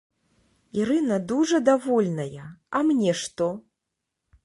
[0.79, 2.45] Ірына дужа давольная,
[2.79, 3.55] а мне што!